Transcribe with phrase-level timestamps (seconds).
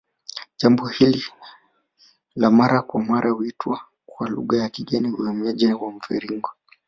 [0.57, 1.23] Jambo hili
[2.35, 6.49] la mara kwa mara huitwa kwa lugha ya kigeni uhamiaji wa mviringo